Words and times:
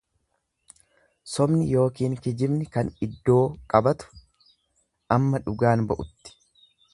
Sobni 1.33 1.67
ykn 1.81 2.15
kijibni 2.27 2.69
kan 2.77 2.89
iddoo 3.09 3.43
qabatu 3.75 4.09
amma 5.19 5.43
dhugaan 5.47 5.87
ba'utti. 5.93 6.35